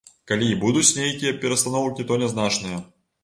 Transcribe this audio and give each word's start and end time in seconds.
Калі 0.29 0.45
і 0.51 0.55
будуць 0.63 0.95
нейкія 0.99 1.33
перастаноўкі, 1.45 2.07
то 2.13 2.19
нязначныя. 2.23 2.83